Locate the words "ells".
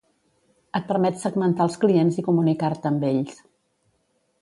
3.15-3.41